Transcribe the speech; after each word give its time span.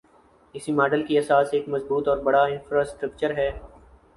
اس 0.55 0.69
model 0.69 1.05
کی 1.05 1.17
اساس 1.17 1.53
ایک 1.53 1.67
مضبوط 1.69 2.07
اور 2.07 2.17
بڑا 2.23 2.41
انفراسٹرکچر 2.43 3.37
ہے۔ 3.37 3.49